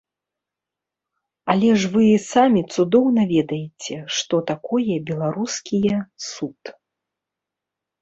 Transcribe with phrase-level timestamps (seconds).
[1.55, 5.97] Але ж вы самі цудоўна ведаеце, што такое беларускія
[6.33, 6.77] суд.